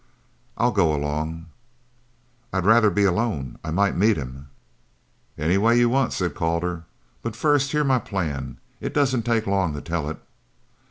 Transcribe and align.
"I'll 0.57 0.71
go 0.71 0.95
along." 0.95 1.45
"I'd 2.51 2.65
rather 2.65 2.89
be 2.89 3.03
alone. 3.03 3.59
I 3.63 3.69
might 3.69 3.95
meet 3.95 4.17
him." 4.17 4.47
"Any 5.37 5.59
way 5.59 5.77
you 5.77 5.89
want," 5.89 6.11
said 6.11 6.33
Calder, 6.33 6.85
"but 7.21 7.35
first 7.35 7.71
hear 7.71 7.83
my 7.83 7.99
plan 7.99 8.57
it 8.79 8.95
doesn't 8.95 9.27
take 9.27 9.45
long 9.45 9.75
to 9.75 9.81
tell 9.81 10.09
it." 10.09 10.17